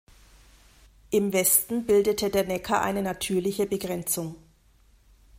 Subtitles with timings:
[1.11, 4.33] Im Westen bildete der Neckar eine natürliche Begrenzung.